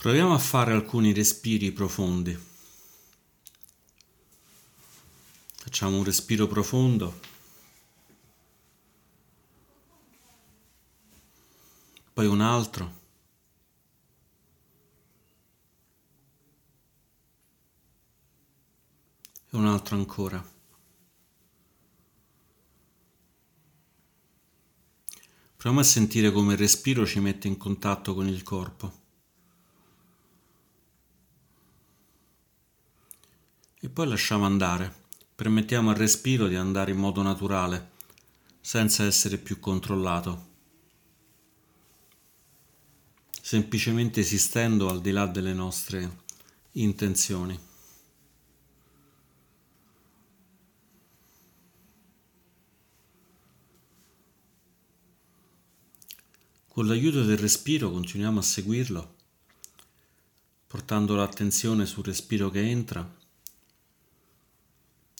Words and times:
Proviamo 0.00 0.32
a 0.32 0.38
fare 0.38 0.72
alcuni 0.72 1.12
respiri 1.12 1.72
profondi. 1.72 2.38
Facciamo 5.56 5.96
un 5.96 6.04
respiro 6.04 6.46
profondo. 6.46 7.18
Poi 12.12 12.26
un 12.26 12.40
altro. 12.40 12.94
E 19.50 19.56
un 19.56 19.66
altro 19.66 19.96
ancora. 19.96 20.48
Proviamo 25.56 25.80
a 25.80 25.82
sentire 25.82 26.30
come 26.30 26.52
il 26.52 26.58
respiro 26.60 27.04
ci 27.04 27.18
mette 27.18 27.48
in 27.48 27.56
contatto 27.56 28.14
con 28.14 28.28
il 28.28 28.44
corpo. 28.44 29.06
E 33.88 33.90
poi 33.90 34.06
lasciamo 34.06 34.44
andare. 34.44 35.06
Permettiamo 35.34 35.88
al 35.88 35.96
respiro 35.96 36.46
di 36.46 36.56
andare 36.56 36.90
in 36.90 36.98
modo 36.98 37.22
naturale, 37.22 37.92
senza 38.60 39.04
essere 39.04 39.38
più 39.38 39.58
controllato, 39.60 40.46
semplicemente 43.40 44.20
esistendo 44.20 44.90
al 44.90 45.00
di 45.00 45.10
là 45.10 45.26
delle 45.26 45.54
nostre 45.54 46.18
intenzioni. 46.72 47.58
Con 56.66 56.86
l'aiuto 56.86 57.24
del 57.24 57.38
respiro 57.38 57.90
continuiamo 57.90 58.38
a 58.38 58.42
seguirlo, 58.42 59.14
portando 60.66 61.16
l'attenzione 61.16 61.86
sul 61.86 62.04
respiro 62.04 62.50
che 62.50 62.60
entra 62.60 63.16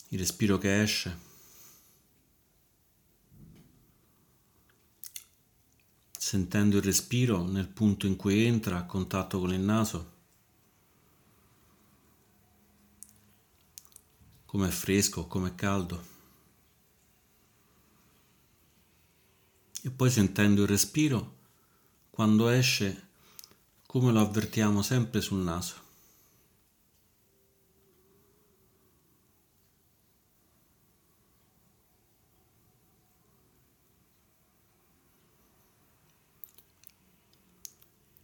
il 0.09 0.19
respiro 0.19 0.57
che 0.57 0.81
esce. 0.81 1.27
Sentendo 6.17 6.77
il 6.77 6.83
respiro 6.83 7.45
nel 7.45 7.67
punto 7.67 8.05
in 8.05 8.15
cui 8.15 8.45
entra 8.45 8.77
a 8.77 8.85
contatto 8.85 9.39
con 9.39 9.53
il 9.53 9.59
naso, 9.59 10.17
come 14.45 14.67
è 14.67 14.71
fresco, 14.71 15.27
come 15.27 15.49
è 15.49 15.55
caldo. 15.55 16.17
E 19.81 19.89
poi 19.91 20.11
sentendo 20.11 20.63
il 20.63 20.67
respiro 20.67 21.37
quando 22.09 22.49
esce, 22.49 23.07
come 23.85 24.11
lo 24.11 24.19
avvertiamo 24.19 24.81
sempre 24.81 25.21
sul 25.21 25.39
naso. 25.39 25.88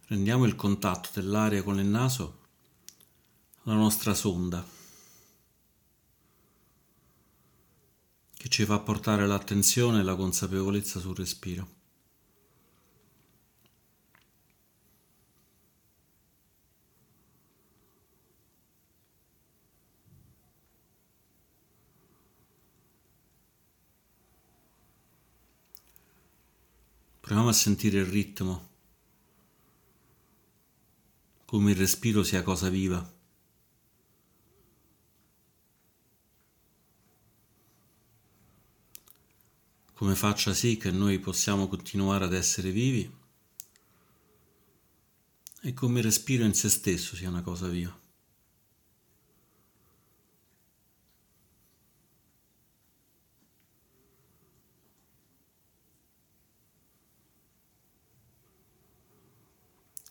Rendiamo 0.08 0.44
il 0.44 0.54
contatto 0.54 1.08
dell'aria 1.14 1.64
con 1.64 1.80
il 1.80 1.86
naso 1.86 2.44
la 3.62 3.74
nostra 3.74 4.14
sonda 4.14 4.64
che 8.36 8.48
ci 8.48 8.64
fa 8.64 8.78
portare 8.78 9.26
l'attenzione 9.26 9.98
e 9.98 10.02
la 10.04 10.14
consapevolezza 10.14 11.00
sul 11.00 11.16
respiro. 11.16 11.74
Proviamo 27.18 27.48
a 27.48 27.52
sentire 27.52 27.98
il 27.98 28.06
ritmo 28.06 28.74
come 31.46 31.70
il 31.70 31.76
respiro 31.78 32.22
sia 32.22 32.42
cosa 32.42 32.68
viva. 32.68 33.14
come 39.96 40.14
faccia 40.14 40.52
sì 40.52 40.76
che 40.76 40.90
noi 40.90 41.18
possiamo 41.18 41.68
continuare 41.68 42.26
ad 42.26 42.34
essere 42.34 42.70
vivi 42.70 43.10
e 45.62 45.72
come 45.72 46.00
il 46.00 46.04
respiro 46.04 46.44
in 46.44 46.52
se 46.52 46.68
stesso 46.68 47.16
sia 47.16 47.30
una 47.30 47.40
cosa 47.40 47.66
viva. 47.66 48.05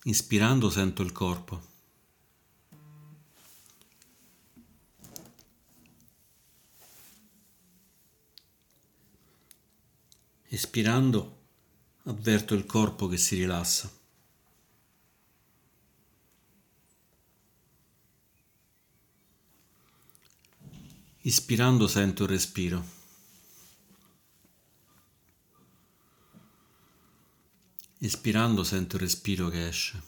Inspirando 0.08 0.70
sento 0.70 1.02
il 1.02 1.12
corpo. 1.12 1.74
Espirando 10.48 11.38
avverto 12.04 12.54
il 12.54 12.68
corpo 12.68 13.08
che 13.08 13.18
si 13.18 13.36
rilassa. 13.36 13.92
Ispirando 21.22 21.88
sento 21.88 22.24
il 22.24 22.30
respiro. 22.30 23.05
Ispirando 28.06 28.64
sento 28.64 28.98
il 28.98 29.02
respiro 29.02 29.50
che 29.50 29.68
esce. 29.68 30.04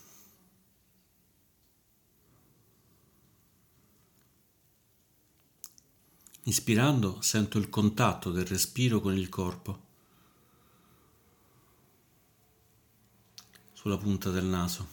Ispirando 6.44 7.22
sento 7.22 7.58
il 7.58 7.70
contatto 7.70 8.30
del 8.30 8.46
respiro 8.46 9.02
con 9.02 9.18
il 9.18 9.30
corpo 9.30 9.86
sulla 13.74 13.98
punta 13.98 14.30
del 14.30 14.46
naso. 14.46 14.88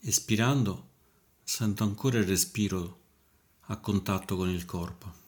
Espirando 0.00 0.88
sento 1.44 1.84
ancora 1.84 2.18
il 2.18 2.26
respiro 2.26 3.00
a 3.66 3.76
contatto 3.76 4.34
con 4.34 4.48
il 4.48 4.64
corpo. 4.64 5.21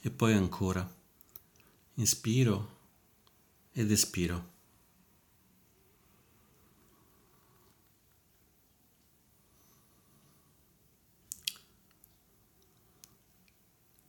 E 0.00 0.10
poi 0.10 0.32
ancora. 0.32 0.88
Inspiro 1.94 2.78
ed 3.72 3.90
espiro. 3.90 4.48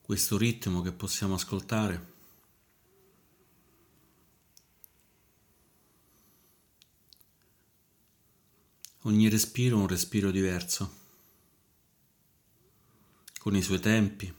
Questo 0.02 0.38
ritmo 0.38 0.82
che 0.82 0.92
possiamo 0.92 1.36
ascoltare 1.36 2.12
Ogni 9.06 9.30
respiro 9.30 9.78
è 9.78 9.82
un 9.82 9.88
respiro 9.88 10.30
diverso, 10.30 10.94
con 13.40 13.56
i 13.56 13.62
suoi 13.64 13.80
tempi, 13.80 14.32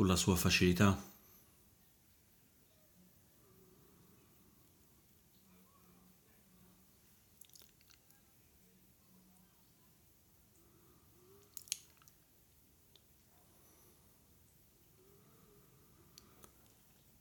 con 0.00 0.08
la 0.08 0.16
sua 0.16 0.34
facilità. 0.34 0.98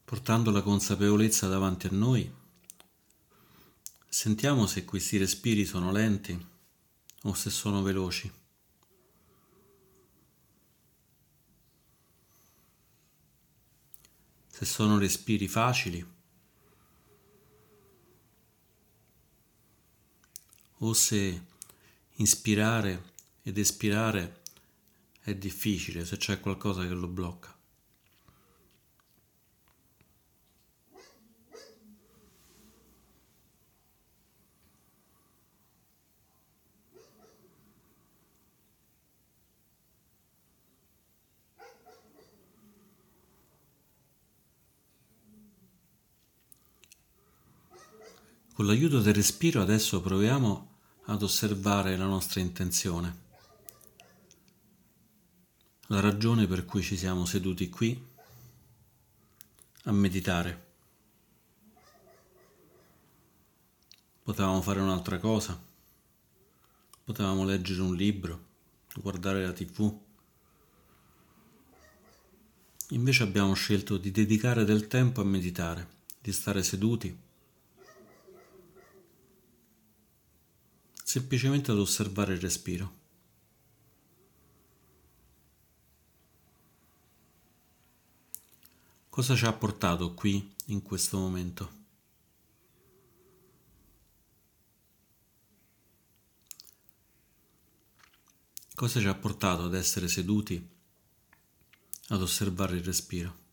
Portando 0.06 0.52
la 0.52 0.62
consapevolezza 0.62 1.50
davanti 1.50 1.88
a 1.88 1.90
noi, 1.92 2.34
sentiamo 4.08 4.66
se 4.68 4.86
questi 4.86 5.18
respiri 5.18 5.66
sono 5.66 5.92
lenti 5.92 6.48
o 7.24 7.34
se 7.34 7.50
sono 7.50 7.82
veloci. 7.82 8.39
Se 14.60 14.66
sono 14.66 14.98
respiri 14.98 15.48
facili 15.48 16.06
o 20.80 20.94
se 20.94 21.46
inspirare 22.16 23.14
ed 23.42 23.58
espirare 23.58 24.42
è 25.22 25.34
difficile 25.34 26.04
se 26.04 26.18
c'è 26.18 26.42
qualcosa 26.42 26.86
che 26.86 26.94
lo 26.94 27.08
blocca. 27.08 27.58
Con 48.60 48.68
l'aiuto 48.68 49.00
del 49.00 49.14
respiro 49.14 49.62
adesso 49.62 50.02
proviamo 50.02 50.80
ad 51.06 51.24
osservare 51.24 51.96
la 51.96 52.08
nostra 52.08 52.42
intenzione, 52.42 53.18
la 55.88 56.02
ragione 56.02 56.46
per 56.46 56.66
cui 56.66 56.82
ci 56.82 56.98
siamo 56.98 57.24
seduti 57.24 57.70
qui 57.70 58.06
a 59.84 59.92
meditare. 59.94 60.72
Potevamo 64.24 64.62
fare 64.62 64.82
un'altra 64.82 65.20
cosa, 65.20 65.58
potevamo 67.06 67.46
leggere 67.46 67.80
un 67.80 67.96
libro, 67.96 68.44
guardare 68.96 69.46
la 69.46 69.54
tv. 69.54 69.98
Invece 72.90 73.24
abbiamo 73.24 73.54
scelto 73.54 73.96
di 73.96 74.12
dedicare 74.12 74.66
del 74.66 74.88
tempo 74.88 75.22
a 75.22 75.24
meditare, 75.24 75.88
di 76.20 76.34
stare 76.34 76.62
seduti 76.62 77.28
semplicemente 81.10 81.72
ad 81.72 81.80
osservare 81.80 82.34
il 82.34 82.40
respiro. 82.40 82.98
Cosa 89.10 89.36
ci 89.36 89.46
ha 89.46 89.54
portato 89.54 90.14
qui 90.14 90.54
in 90.66 90.84
questo 90.84 91.18
momento? 91.18 91.72
Cosa 98.76 99.00
ci 99.00 99.08
ha 99.08 99.16
portato 99.16 99.64
ad 99.64 99.74
essere 99.74 100.08
seduti 100.08 100.64
ad 102.10 102.22
osservare 102.22 102.76
il 102.76 102.84
respiro? 102.84 103.49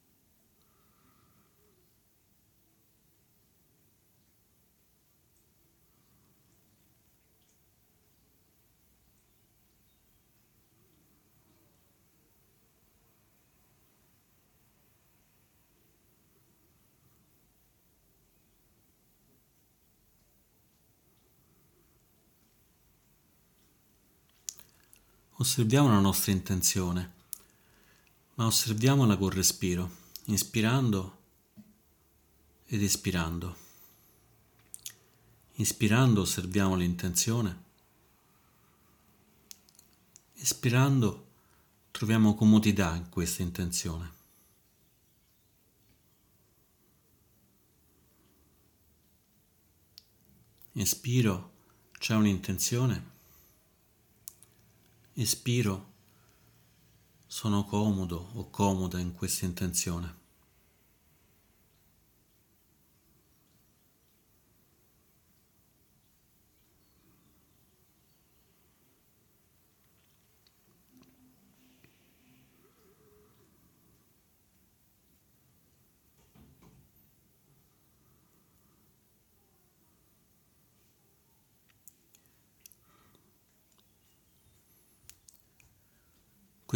Osserviamo 25.46 25.86
la 25.86 26.00
nostra 26.00 26.32
intenzione, 26.32 27.12
ma 28.34 28.46
osserviamola 28.46 29.16
col 29.16 29.30
respiro, 29.30 29.88
inspirando 30.24 31.18
ed 32.66 32.82
espirando. 32.82 33.56
Inspirando 35.52 36.22
osserviamo 36.22 36.74
l'intenzione, 36.74 37.62
espirando 40.34 41.26
troviamo 41.92 42.34
comodità 42.34 42.96
in 42.96 43.08
questa 43.08 43.42
intenzione. 43.42 44.12
Inspiro, 50.72 51.52
c'è 51.92 52.16
un'intenzione 52.16 53.14
espiro, 55.18 55.94
sono 57.26 57.64
comodo 57.64 58.28
o 58.34 58.50
comoda 58.50 59.00
in 59.00 59.14
questa 59.14 59.46
intenzione. 59.46 60.25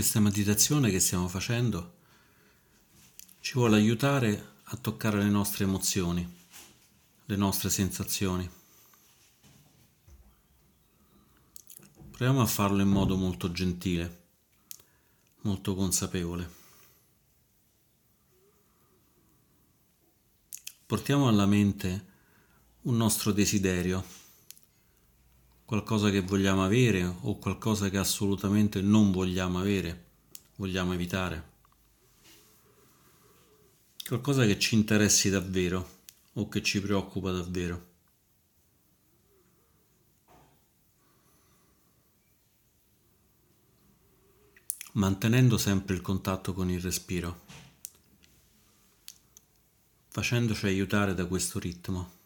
Questa 0.00 0.18
meditazione 0.18 0.88
che 0.88 0.98
stiamo 0.98 1.28
facendo 1.28 1.98
ci 3.40 3.52
vuole 3.52 3.76
aiutare 3.76 4.54
a 4.62 4.76
toccare 4.78 5.18
le 5.18 5.28
nostre 5.28 5.64
emozioni, 5.64 6.26
le 7.26 7.36
nostre 7.36 7.68
sensazioni. 7.68 8.50
Proviamo 12.12 12.40
a 12.40 12.46
farlo 12.46 12.80
in 12.80 12.88
modo 12.88 13.14
molto 13.16 13.52
gentile, 13.52 14.22
molto 15.42 15.74
consapevole. 15.74 16.50
Portiamo 20.86 21.28
alla 21.28 21.44
mente 21.44 22.06
un 22.84 22.96
nostro 22.96 23.32
desiderio 23.32 24.02
qualcosa 25.70 26.10
che 26.10 26.20
vogliamo 26.20 26.64
avere 26.64 27.04
o 27.04 27.38
qualcosa 27.38 27.90
che 27.90 27.96
assolutamente 27.96 28.80
non 28.80 29.12
vogliamo 29.12 29.60
avere, 29.60 30.06
vogliamo 30.56 30.94
evitare. 30.94 31.50
Qualcosa 34.04 34.44
che 34.46 34.58
ci 34.58 34.74
interessi 34.74 35.30
davvero 35.30 35.98
o 36.32 36.48
che 36.48 36.60
ci 36.60 36.80
preoccupa 36.80 37.30
davvero. 37.30 37.86
mantenendo 44.94 45.56
sempre 45.56 45.94
il 45.94 46.00
contatto 46.00 46.52
con 46.52 46.68
il 46.68 46.80
respiro, 46.80 47.42
facendoci 50.08 50.66
aiutare 50.66 51.14
da 51.14 51.26
questo 51.26 51.60
ritmo. 51.60 52.19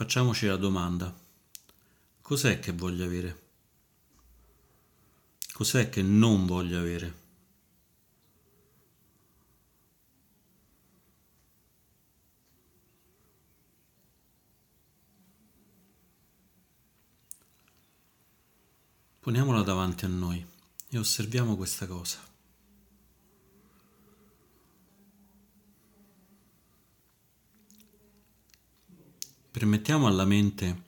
Facciamoci 0.00 0.46
la 0.46 0.56
domanda, 0.56 1.14
cos'è 2.22 2.58
che 2.58 2.72
voglio 2.72 3.04
avere? 3.04 3.42
Cos'è 5.52 5.90
che 5.90 6.00
non 6.00 6.46
voglio 6.46 6.78
avere? 6.78 7.14
Poniamola 19.20 19.60
davanti 19.60 20.06
a 20.06 20.08
noi 20.08 20.42
e 20.88 20.96
osserviamo 20.96 21.56
questa 21.56 21.86
cosa. 21.86 22.29
Permettiamo 29.60 30.06
alla 30.06 30.24
mente 30.24 30.84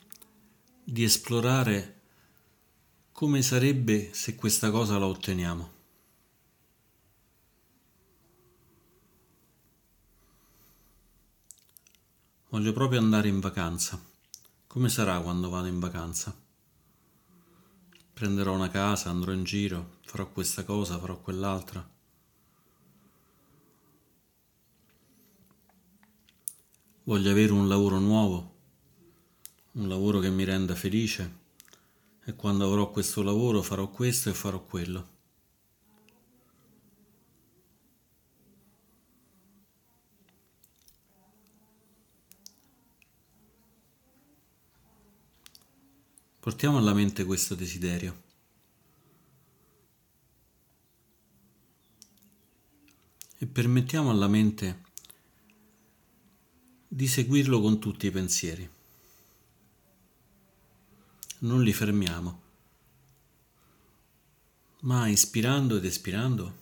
di 0.83 1.05
esplorare 1.05 2.00
come 3.12 3.43
sarebbe 3.43 4.14
se 4.14 4.35
questa 4.35 4.71
cosa 4.71 4.97
la 4.97 5.05
otteniamo. 5.05 5.73
Voglio 12.49 12.73
proprio 12.73 12.99
andare 12.99 13.29
in 13.29 13.41
vacanza. 13.41 14.02
Come 14.67 14.88
sarà 14.88 15.21
quando 15.21 15.50
vado 15.50 15.67
in 15.67 15.79
vacanza? 15.79 16.35
Prenderò 18.14 18.55
una 18.55 18.71
casa, 18.71 19.11
andrò 19.11 19.33
in 19.33 19.45
giro, 19.45 19.99
farò 20.00 20.31
questa 20.31 20.64
cosa, 20.64 20.99
farò 20.99 21.21
quell'altra. 21.21 21.87
Voglio 27.02 27.31
avere 27.31 27.52
un 27.52 27.69
lavoro 27.69 27.99
nuovo 27.99 28.52
un 29.73 29.88
lavoro 29.88 30.19
che 30.19 30.31
mi 30.31 30.45
renda 30.45 30.75
felice 30.75 31.41
e 32.25 32.35
quando 32.35 32.67
avrò 32.67 32.91
questo 32.91 33.23
lavoro 33.23 33.62
farò 33.62 33.88
questo 33.88 34.29
e 34.29 34.35
farò 34.35 34.62
quello. 34.62 35.11
Portiamo 46.38 46.79
alla 46.79 46.93
mente 46.93 47.25
questo 47.25 47.55
desiderio. 47.55 48.21
E 53.38 53.47
permettiamo 53.47 54.11
alla 54.11 54.26
mente 54.26 54.83
di 56.88 57.07
seguirlo 57.07 57.61
con 57.61 57.79
tutti 57.79 58.07
i 58.07 58.11
pensieri. 58.11 58.72
Non 61.45 61.61
li 61.65 61.73
fermiamo, 61.73 62.41
ma 64.83 65.09
ispirando 65.09 65.77
ed 65.77 65.85
espirando 65.85 66.57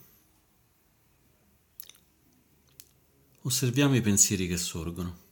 osserviamo 3.43 3.95
i 3.95 4.01
pensieri 4.01 4.47
che 4.47 4.57
sorgono. 4.57 5.30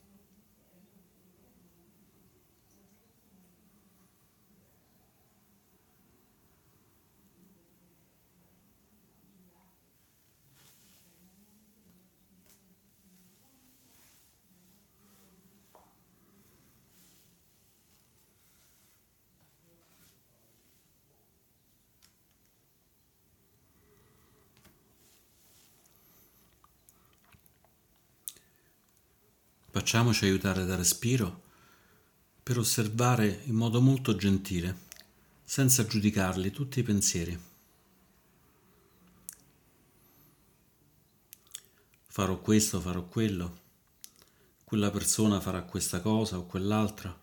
Facciamoci 29.90 30.26
aiutare 30.26 30.66
dal 30.66 30.78
respiro 30.78 31.46
per 32.44 32.60
osservare 32.60 33.42
in 33.46 33.56
modo 33.56 33.82
molto 33.82 34.16
gentile, 34.16 34.82
senza 35.44 35.84
giudicarli, 35.84 36.52
tutti 36.52 36.78
i 36.78 36.84
pensieri. 36.84 37.36
Farò 42.06 42.40
questo, 42.40 42.80
farò 42.80 43.04
quello, 43.08 43.62
quella 44.64 44.92
persona 44.92 45.40
farà 45.40 45.64
questa 45.64 46.02
cosa 46.02 46.38
o 46.38 46.46
quell'altra, 46.46 47.20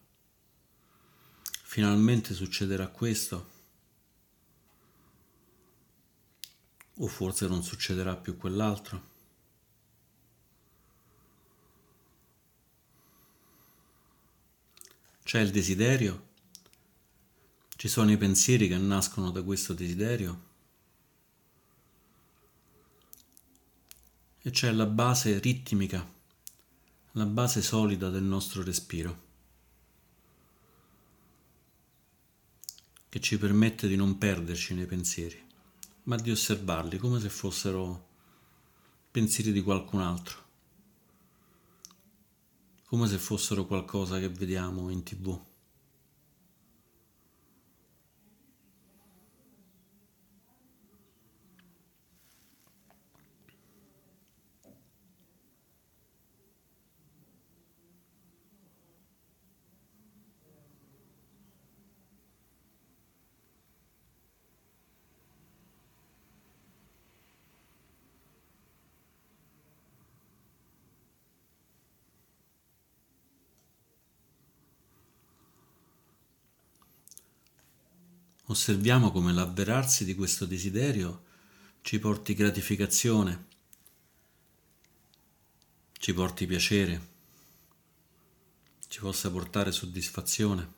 finalmente 1.63 2.35
succederà 2.35 2.89
questo, 2.89 3.51
o 6.95 7.07
forse 7.07 7.47
non 7.47 7.63
succederà 7.63 8.17
più 8.17 8.37
quell'altro. 8.37 9.15
C'è 15.27 15.41
il 15.41 15.51
desiderio, 15.51 16.29
ci 17.75 17.89
sono 17.89 18.13
i 18.13 18.17
pensieri 18.17 18.69
che 18.69 18.79
nascono 18.79 19.33
da 19.33 19.43
questo 19.43 19.73
desiderio? 19.73 20.43
E 24.41 24.51
c'è 24.51 24.71
la 24.71 24.87
base 24.87 25.41
ritmica, 25.41 26.09
la 27.11 27.27
base 27.27 27.61
solida 27.61 28.09
del 28.09 28.23
nostro 28.23 28.63
respiro, 28.63 29.23
che 33.09 33.19
ci 33.19 33.37
permette 33.37 33.89
di 33.89 33.97
non 33.97 34.19
perderci 34.19 34.75
nei 34.75 34.87
pensieri, 34.87 35.45
ma 36.05 36.15
di 36.15 36.31
osservarli 36.31 36.99
come 36.99 37.19
se 37.19 37.31
fossero 37.31 38.07
pensieri 39.11 39.51
di 39.51 39.61
qualcun 39.61 40.03
altro 40.03 40.46
come 42.87 43.09
se 43.09 43.19
fossero 43.19 43.67
qualcosa 43.67 44.21
che 44.21 44.29
vediamo 44.29 44.91
in 44.91 45.03
tv. 45.03 45.56
Osserviamo 78.47 79.11
come 79.11 79.33
l'avverarsi 79.33 80.05
di 80.05 80.15
questo 80.15 80.45
desiderio 80.45 81.25
ci 81.81 81.99
porti 81.99 82.35
gratificazione, 82.35 83.47
ci 85.99 86.13
porti 86.13 86.47
piacere, 86.47 87.09
ci 88.89 89.01
possa 89.01 89.31
portare 89.31 89.73
soddisfazione. 89.73 90.75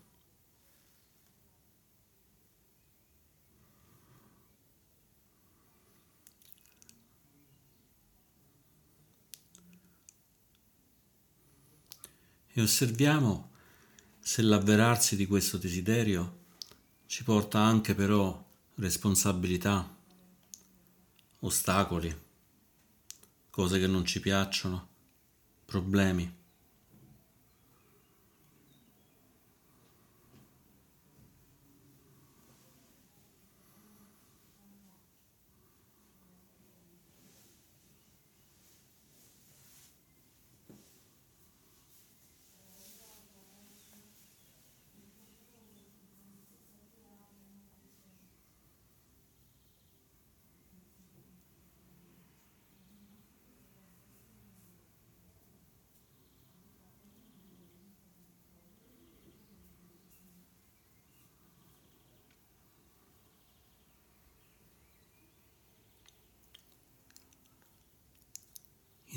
E 12.53 12.61
osserviamo 12.61 13.51
se 14.19 14.43
l'avverarsi 14.43 15.17
di 15.17 15.27
questo 15.27 15.59
desiderio 15.59 16.47
ci 17.09 17.25
porta 17.25 17.59
anche 17.59 17.95
però 17.95 18.47
responsabilità, 18.75 19.97
ostacoli, 21.41 22.15
cose 23.49 23.79
che 23.79 23.87
non 23.87 24.05
ci 24.05 24.21
piacciono, 24.21 24.89
problemi. 25.65 26.38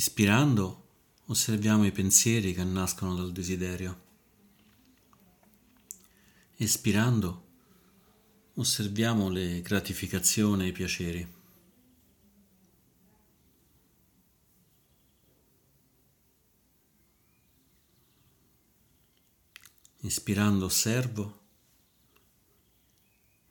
Ispirando 0.01 0.87
osserviamo 1.25 1.85
i 1.85 1.91
pensieri 1.91 2.55
che 2.55 2.63
nascono 2.63 3.13
dal 3.13 3.31
desiderio. 3.31 4.01
Espirando 6.55 7.45
osserviamo 8.55 9.29
le 9.29 9.61
gratificazioni 9.61 10.63
e 10.63 10.67
i 10.69 10.71
piaceri. 10.71 11.33
Ispirando 19.99 20.65
osservo, 20.65 21.39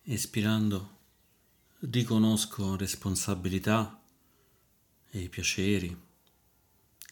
espirando 0.02 0.98
riconosco 1.78 2.74
responsabilità 2.74 4.02
e 5.10 5.20
i 5.20 5.28
piaceri 5.28 6.08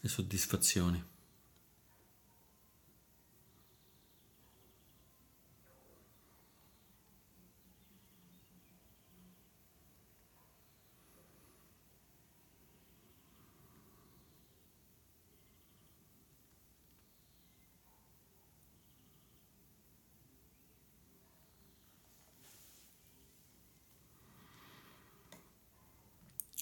le 0.01 0.09
soddisfazioni. 0.09 1.03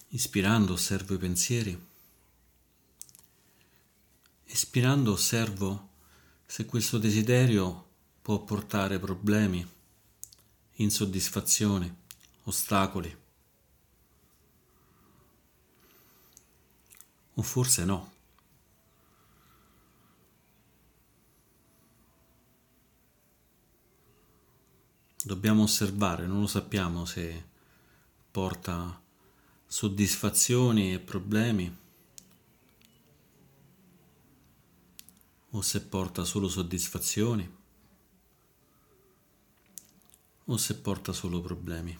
Ispirando 0.10 0.74
osservo 0.74 1.14
i 1.14 1.18
pensieri. 1.18 1.97
Espirando 4.78 5.14
osservo 5.14 5.90
se 6.46 6.66
questo 6.66 7.00
desiderio 7.00 7.88
può 8.22 8.44
portare 8.44 9.00
problemi 9.00 9.68
insoddisfazioni, 10.74 11.92
ostacoli. 12.44 13.18
O 17.34 17.42
forse 17.42 17.86
no. 17.86 18.12
Dobbiamo 25.24 25.64
osservare, 25.64 26.28
non 26.28 26.42
lo 26.42 26.48
sappiamo 26.48 27.06
se 27.06 27.46
porta 28.30 29.02
soddisfazioni 29.66 30.94
e 30.94 31.00
problemi 31.00 31.86
o 35.52 35.62
se 35.62 35.82
porta 35.82 36.26
solo 36.26 36.50
soddisfazioni 36.50 37.50
o 40.46 40.58
se 40.58 40.76
porta 40.76 41.14
solo 41.14 41.42
problemi. 41.42 41.98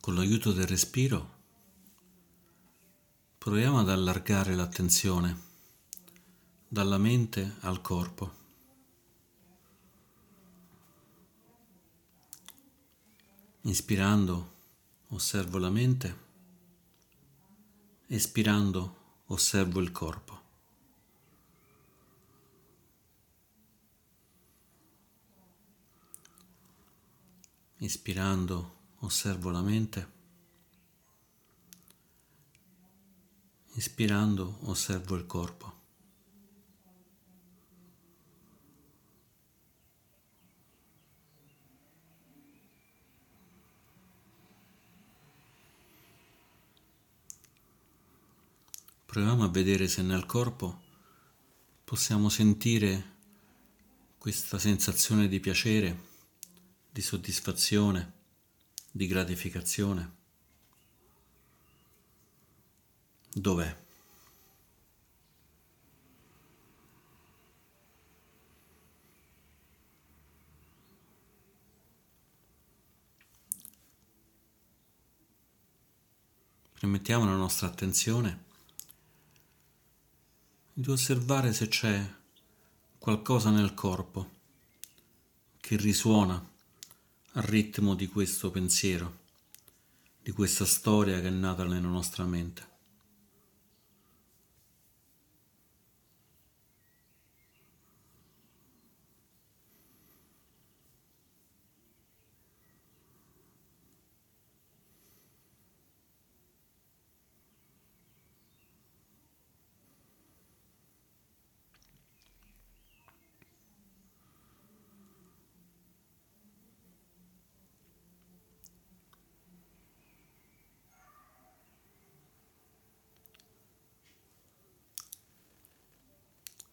Con 0.00 0.14
l'aiuto 0.14 0.52
del 0.52 0.66
respiro 0.66 1.39
proviamo 3.50 3.80
ad 3.80 3.88
allargare 3.88 4.54
l'attenzione 4.54 5.36
dalla 6.68 6.98
mente 6.98 7.56
al 7.62 7.80
corpo. 7.80 8.32
Inspirando 13.62 14.52
osservo 15.08 15.58
la 15.58 15.68
mente, 15.68 16.18
espirando 18.06 19.22
osservo 19.26 19.80
il 19.80 19.90
corpo. 19.90 20.40
Ispirando 27.78 28.76
osservo 29.00 29.50
la 29.50 29.62
mente, 29.62 30.18
ispirando 33.80 34.58
osservo 34.64 35.16
il 35.16 35.24
corpo. 35.24 35.78
Proviamo 49.06 49.44
a 49.44 49.48
vedere 49.48 49.88
se 49.88 50.02
nel 50.02 50.26
corpo 50.26 50.82
possiamo 51.82 52.28
sentire 52.28 53.16
questa 54.18 54.58
sensazione 54.58 55.26
di 55.26 55.40
piacere, 55.40 56.08
di 56.90 57.00
soddisfazione 57.00 58.12
di 58.90 59.06
gratificazione? 59.06 60.19
Dov'è? 63.32 63.76
Rimettiamo 76.80 77.24
la 77.26 77.36
nostra 77.36 77.66
attenzione 77.68 78.44
di 80.72 80.90
osservare 80.90 81.52
se 81.52 81.68
c'è 81.68 82.02
qualcosa 82.98 83.50
nel 83.50 83.74
corpo 83.74 84.30
che 85.60 85.76
risuona 85.76 86.42
al 87.32 87.42
ritmo 87.42 87.94
di 87.94 88.08
questo 88.08 88.50
pensiero, 88.50 89.18
di 90.22 90.32
questa 90.32 90.64
storia 90.64 91.20
che 91.20 91.28
è 91.28 91.30
nata 91.30 91.64
nella 91.64 91.86
nostra 91.86 92.24
mente. 92.24 92.69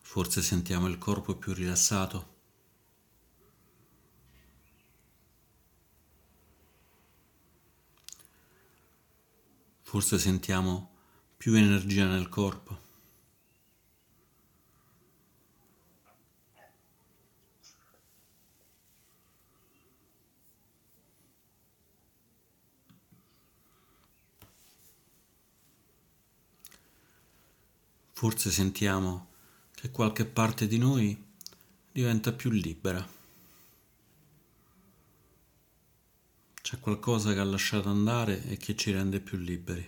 Forse 0.09 0.41
sentiamo 0.41 0.87
il 0.87 0.97
corpo 0.97 1.35
più 1.35 1.53
rilassato. 1.53 2.35
Forse 9.81 10.17
sentiamo 10.17 10.95
più 11.35 11.55
energia 11.55 12.07
nel 12.07 12.29
corpo. 12.29 12.79
Forse 28.13 28.49
sentiamo 28.51 29.35
che 29.79 29.91
qualche 29.91 30.25
parte 30.25 30.65
di 30.65 30.79
noi 30.79 31.15
diventa 31.91 32.31
più 32.33 32.49
libera. 32.49 33.07
C'è 36.59 36.79
qualcosa 36.79 37.31
che 37.33 37.39
ha 37.39 37.43
lasciato 37.43 37.87
andare 37.87 38.43
e 38.45 38.57
che 38.57 38.75
ci 38.75 38.89
rende 38.91 39.19
più 39.19 39.37
liberi. 39.37 39.87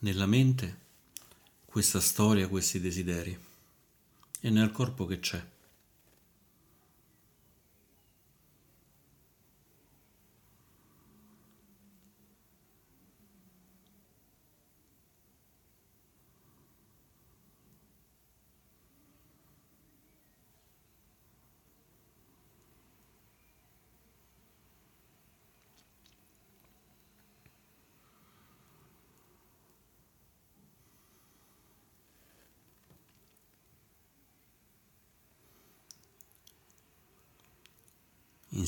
Nella 0.00 0.26
mente 0.26 0.78
questa 1.64 2.00
storia, 2.00 2.48
questi 2.48 2.80
desideri 2.80 3.38
e 4.40 4.50
nel 4.50 4.72
corpo 4.72 5.06
che 5.06 5.20
c'è. 5.20 5.42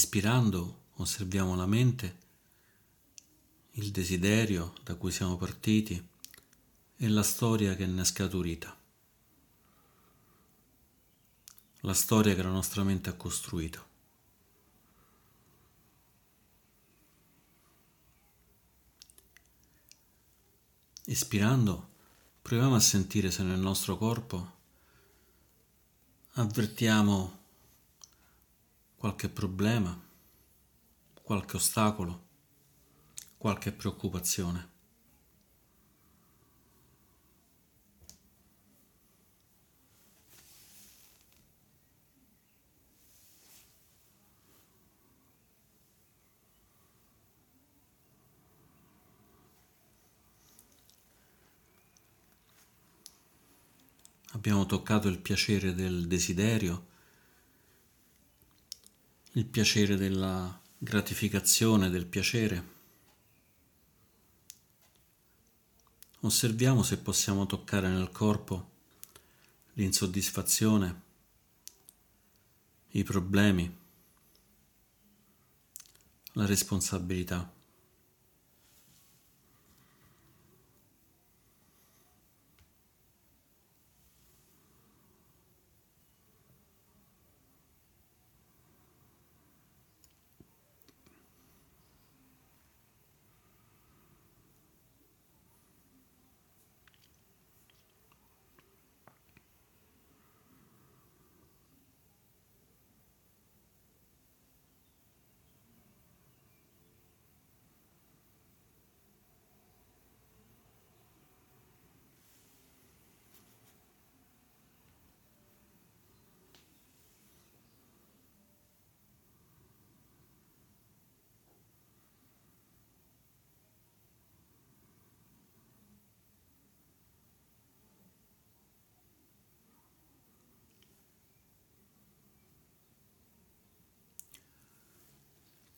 Inspirando 0.02 0.80
osserviamo 0.96 1.54
la 1.54 1.64
mente, 1.64 2.18
il 3.74 3.92
desiderio 3.92 4.74
da 4.82 4.96
cui 4.96 5.12
siamo 5.12 5.36
partiti 5.36 6.04
e 6.96 7.08
la 7.08 7.22
storia 7.22 7.76
che 7.76 7.86
ne 7.86 8.00
è 8.00 8.04
scaturita, 8.04 8.76
la 11.82 11.94
storia 11.94 12.34
che 12.34 12.42
la 12.42 12.50
nostra 12.50 12.82
mente 12.82 13.10
ha 13.10 13.14
costruito. 13.14 13.86
Espirando 21.04 21.90
proviamo 22.42 22.74
a 22.74 22.80
sentire 22.80 23.30
se 23.30 23.44
nel 23.44 23.60
nostro 23.60 23.96
corpo 23.96 24.56
avvertiamo 26.32 27.41
qualche 29.02 29.28
problema, 29.28 30.00
qualche 31.24 31.56
ostacolo, 31.56 32.26
qualche 33.36 33.72
preoccupazione. 33.72 34.68
Abbiamo 54.34 54.64
toccato 54.64 55.08
il 55.08 55.18
piacere 55.18 55.74
del 55.74 56.06
desiderio, 56.06 56.90
il 59.34 59.46
piacere 59.46 59.96
della 59.96 60.60
gratificazione, 60.76 61.88
del 61.88 62.06
piacere. 62.06 62.70
Osserviamo 66.20 66.82
se 66.82 66.98
possiamo 66.98 67.46
toccare 67.46 67.88
nel 67.88 68.10
corpo 68.10 68.70
l'insoddisfazione, 69.74 71.00
i 72.90 73.02
problemi, 73.04 73.76
la 76.32 76.46
responsabilità. 76.46 77.51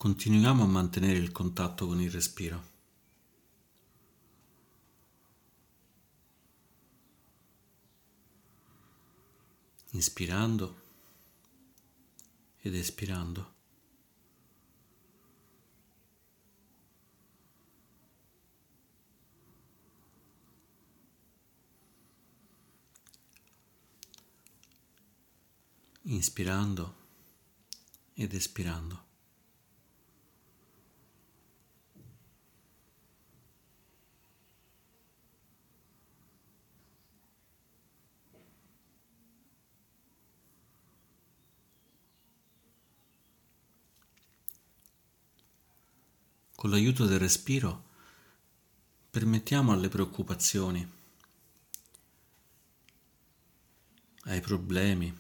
Continuiamo 0.05 0.65
a 0.65 0.67
mantenere 0.67 1.17
il 1.17 1.33
contatto 1.33 1.87
con 1.87 1.99
il 1.99 2.11
respiro. 2.11 2.63
Inspirando 9.93 10.83
ed 12.61 12.75
espirando. 12.75 13.53
Inspirando 26.03 26.95
ed 28.13 28.35
espirando. 28.35 29.04
Con 46.65 46.73
l'aiuto 46.73 47.05
del 47.05 47.19
respiro 47.19 47.85
permettiamo 49.11 49.73
alle 49.73 49.91
preoccupazioni, 49.91 50.91
ai 54.23 54.41
problemi, 54.41 55.15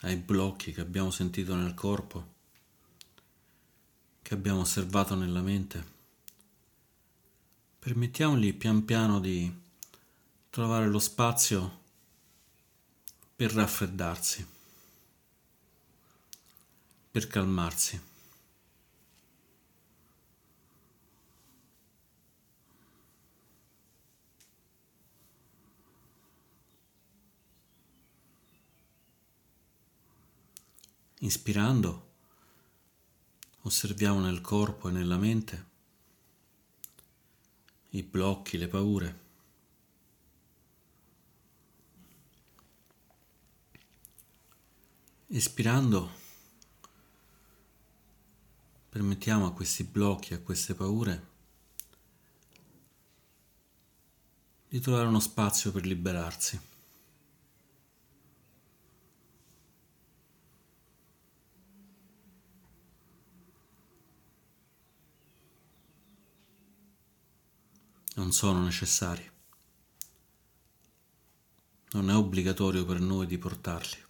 ai 0.00 0.16
blocchi 0.16 0.70
che 0.74 0.82
abbiamo 0.82 1.10
sentito 1.10 1.54
nel 1.54 1.72
corpo, 1.72 2.34
che 4.20 4.34
abbiamo 4.34 4.60
osservato 4.60 5.14
nella 5.14 5.40
mente, 5.40 5.82
permettiamogli 7.78 8.52
pian 8.52 8.84
piano 8.84 9.18
di 9.18 9.50
trovare 10.50 10.88
lo 10.88 10.98
spazio 10.98 11.80
per 13.34 13.50
raffreddarsi, 13.54 14.46
per 17.10 17.26
calmarsi. 17.28 18.10
Inspirando, 31.22 32.10
osserviamo 33.60 34.18
nel 34.18 34.40
corpo 34.40 34.88
e 34.88 34.92
nella 34.92 35.16
mente 35.16 35.66
i 37.90 38.02
blocchi, 38.02 38.58
le 38.58 38.66
paure. 38.66 39.20
Espirando, 45.28 46.10
permettiamo 48.88 49.46
a 49.46 49.52
questi 49.52 49.84
blocchi, 49.84 50.34
a 50.34 50.40
queste 50.40 50.74
paure, 50.74 51.28
di 54.66 54.80
trovare 54.80 55.06
uno 55.06 55.20
spazio 55.20 55.70
per 55.70 55.86
liberarsi. 55.86 56.70
Non 68.14 68.32
sono 68.32 68.62
necessari. 68.62 69.30
Non 71.92 72.10
è 72.10 72.14
obbligatorio 72.14 72.84
per 72.84 73.00
noi 73.00 73.26
di 73.26 73.38
portarli. 73.38 74.00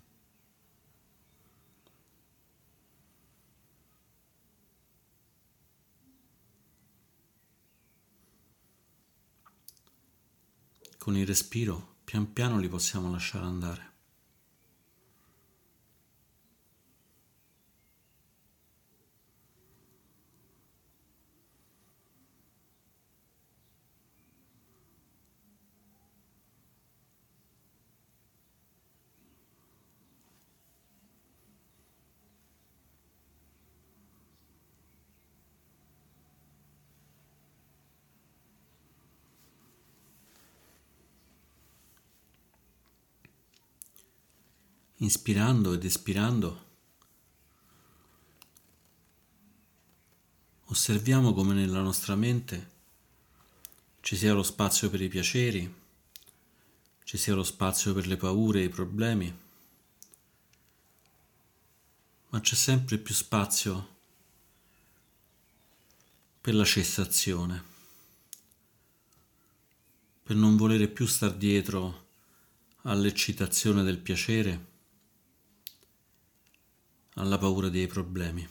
Con 10.99 11.17
il 11.17 11.27
respiro 11.27 11.97
pian 12.05 12.33
piano 12.33 12.59
li 12.59 12.69
possiamo 12.69 13.11
lasciare 13.11 13.45
andare. 13.45 13.92
Inspirando 45.03 45.73
ed 45.73 45.85
espirando, 45.85 46.71
osserviamo 50.67 51.35
come 51.35 51.55
nella 51.55 51.81
nostra 51.81 52.15
mente 52.15 52.71
ci 54.01 54.17
sia 54.17 54.33
lo 54.33 54.45
spazio 54.45 54.89
per 54.91 55.01
i 55.01 55.09
piaceri, 55.09 55.75
ci 57.03 57.19
sia 57.19 57.35
lo 57.35 57.43
spazio 57.43 57.93
per 57.93 58.07
le 58.07 58.17
paure 58.17 58.61
e 58.61 58.65
i 58.65 58.69
problemi, 58.69 59.39
ma 62.29 62.41
c'è 62.41 62.55
sempre 62.55 62.97
più 62.99 63.13
spazio 63.13 63.97
per 66.41 66.55
la 66.55 66.65
cessazione, 66.65 67.65
per 70.23 70.37
non 70.37 70.57
volere 70.57 70.87
più 70.87 71.07
star 71.07 71.35
dietro 71.35 72.07
all'eccitazione 72.83 73.83
del 73.83 73.99
piacere, 73.99 74.71
alla 77.15 77.39
paura 77.39 77.69
dei 77.69 77.87
problemi. 77.87 78.49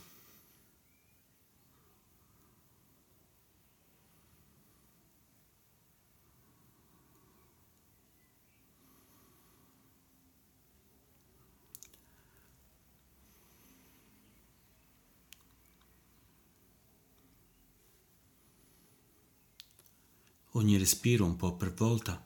Ogni 20.56 20.78
respiro, 20.78 21.26
un 21.26 21.38
po' 21.38 21.54
per 21.54 21.74
volta, 21.74 22.22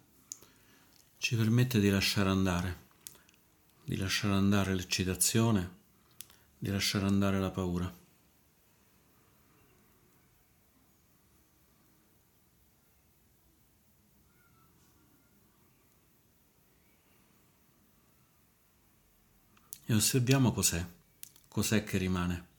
ci 1.20 1.36
permette 1.36 1.80
di 1.80 1.90
lasciare 1.90 2.30
andare, 2.30 2.78
di 3.84 3.96
lasciare 3.98 4.34
andare 4.34 4.74
l'eccitazione, 4.74 5.84
di 6.58 6.70
lasciare 6.70 7.06
andare 7.06 7.40
la 7.40 7.52
paura. 7.52 8.04
E 19.88 19.94
osserviamo 19.94 20.52
cos'è, 20.52 20.84
cos'è 21.48 21.84
che 21.84 21.98
rimane. 22.00 22.54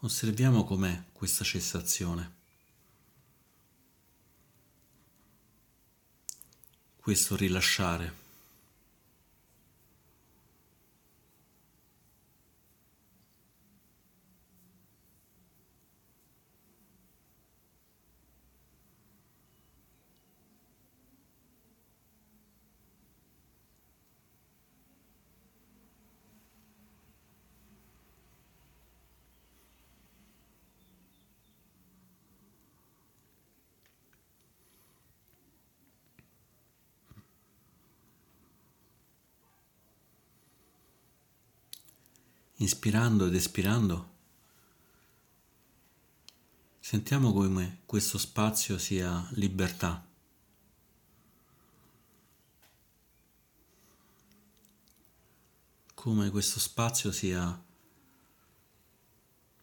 Osserviamo 0.00 0.62
com'è 0.62 1.06
questa 1.12 1.42
cessazione, 1.42 2.35
questo 7.06 7.36
rilasciare. 7.36 8.25
Inspirando 42.56 43.26
ed 43.26 43.34
espirando, 43.34 44.14
sentiamo 46.78 47.32
come 47.32 47.80
questo 47.86 48.18
spazio 48.18 48.78
sia 48.78 49.26
libertà. 49.32 50.04
Come 55.94 56.30
questo 56.30 56.60
spazio 56.60 57.10
sia 57.10 57.62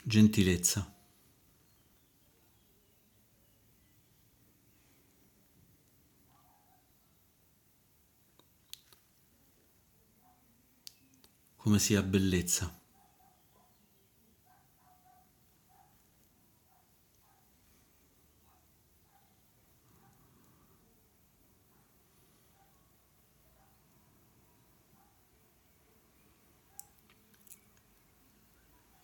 gentilezza. 0.04 0.94
come 11.64 11.80
sia 11.80 12.04
bellezza. 12.04 12.83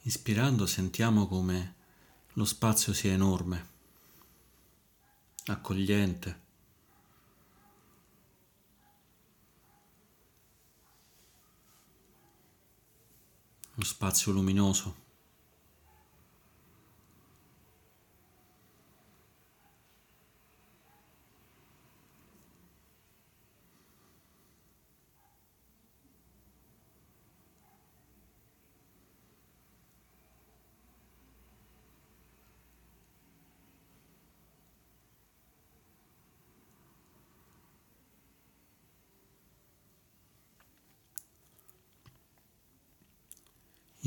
Ispirando 0.10 0.66
sentiamo 0.66 1.28
come 1.28 1.76
lo 2.34 2.44
spazio 2.44 2.94
sia 2.94 3.12
enorme, 3.12 3.68
accogliente. 5.46 6.40
Lo 13.76 13.84
spazio 13.84 14.32
luminoso. 14.32 15.09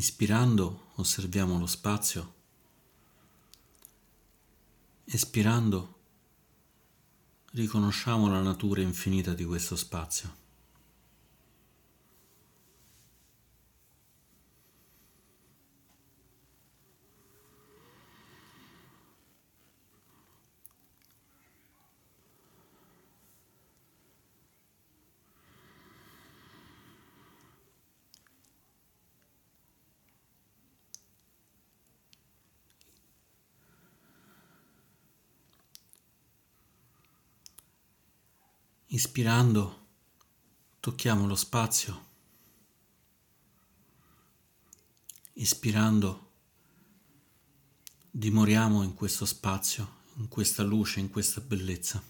Ispirando 0.02 0.90
osserviamo 0.96 1.60
lo 1.60 1.66
spazio, 1.66 2.34
espirando 5.04 6.00
riconosciamo 7.52 8.26
la 8.28 8.40
natura 8.40 8.80
infinita 8.80 9.32
di 9.32 9.44
questo 9.44 9.76
spazio. 9.76 10.41
Ispirando, 39.04 39.86
tocchiamo 40.78 41.26
lo 41.26 41.34
spazio. 41.34 42.04
Ispirando, 45.32 46.30
dimoriamo 48.08 48.84
in 48.84 48.94
questo 48.94 49.26
spazio, 49.26 50.02
in 50.18 50.28
questa 50.28 50.62
luce, 50.62 51.00
in 51.00 51.10
questa 51.10 51.40
bellezza. 51.40 52.00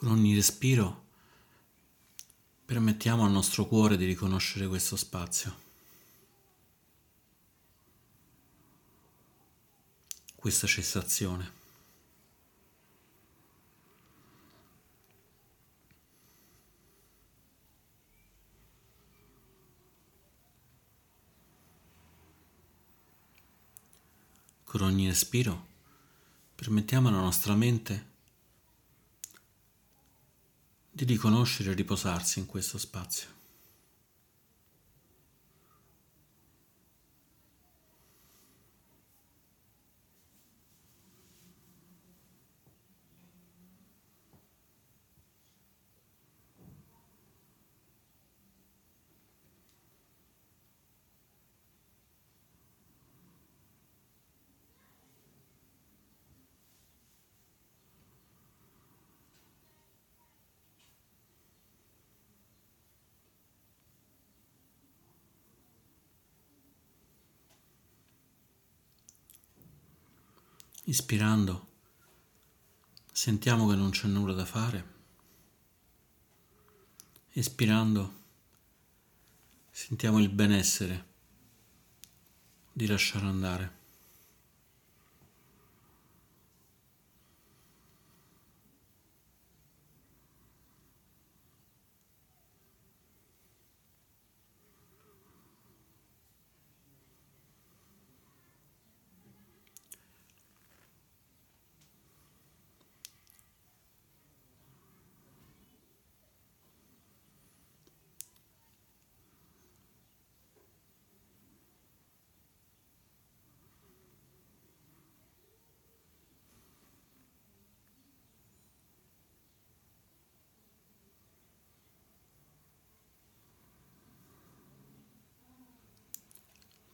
Con 0.00 0.12
ogni 0.12 0.34
respiro 0.34 1.08
permettiamo 2.64 3.26
al 3.26 3.30
nostro 3.30 3.66
cuore 3.66 3.98
di 3.98 4.06
riconoscere 4.06 4.66
questo 4.66 4.96
spazio, 4.96 5.54
questa 10.36 10.66
cessazione. 10.66 11.52
Con 24.64 24.80
ogni 24.80 25.08
respiro 25.08 25.66
permettiamo 26.54 27.08
alla 27.08 27.20
nostra 27.20 27.54
mente 27.54 28.09
di 31.04 31.14
riconoscere 31.14 31.70
e 31.70 31.74
riposarsi 31.74 32.38
in 32.38 32.46
questo 32.46 32.78
spazio. 32.78 33.39
Ispirando, 70.90 71.68
sentiamo 73.12 73.68
che 73.68 73.76
non 73.76 73.90
c'è 73.90 74.08
nulla 74.08 74.32
da 74.32 74.44
fare. 74.44 74.84
Espirando, 77.30 78.12
sentiamo 79.70 80.18
il 80.18 80.30
benessere 80.30 81.06
di 82.72 82.88
lasciare 82.88 83.26
andare. 83.26 83.79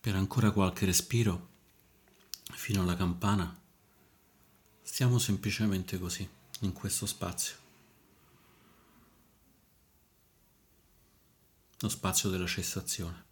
Per 0.07 0.15
ancora 0.15 0.53
qualche 0.53 0.87
respiro, 0.87 1.49
fino 2.53 2.81
alla 2.81 2.95
campana, 2.95 3.61
stiamo 4.81 5.19
semplicemente 5.19 5.99
così, 5.99 6.31
in 6.61 6.73
questo 6.73 7.07
spazio. 7.07 7.57
Lo 11.81 11.89
spazio 11.89 12.29
della 12.31 12.47
cessazione. 12.47 13.26